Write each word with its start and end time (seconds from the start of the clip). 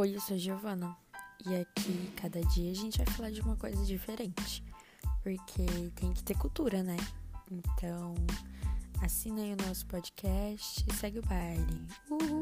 Oi, 0.00 0.16
eu 0.16 0.20
sou 0.22 0.34
a 0.34 0.38
Giovana 0.38 0.96
e 1.44 1.54
aqui 1.56 2.10
cada 2.16 2.40
dia 2.40 2.72
a 2.72 2.74
gente 2.74 2.96
vai 2.96 3.06
falar 3.08 3.30
de 3.30 3.42
uma 3.42 3.54
coisa 3.54 3.84
diferente, 3.84 4.64
porque 5.22 5.66
tem 5.94 6.10
que 6.14 6.22
ter 6.22 6.38
cultura, 6.38 6.82
né? 6.82 6.96
Então, 7.50 8.14
assina 9.02 9.42
aí 9.42 9.52
o 9.52 9.56
nosso 9.68 9.84
podcast 9.86 10.86
e 10.88 10.94
segue 10.94 11.18
o 11.18 11.22
baile. 11.26 11.86
Uhul! 12.10 12.39